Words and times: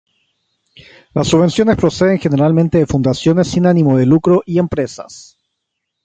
Las 1.13 1.27
subvenciones 1.27 1.77
proceden 1.77 2.17
generalmente 2.17 2.79
de 2.79 2.87
fundaciones 2.87 3.49
sin 3.49 3.67
ánimo 3.67 3.95
de 3.99 4.07
lucro 4.07 4.41
y 4.47 4.57
empresas. 4.57 5.37